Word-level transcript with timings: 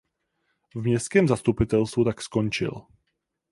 V 0.75 0.81
městském 0.81 1.27
zastupitelstvu 1.27 2.03
tak 2.03 2.21
skončil. 2.21 2.85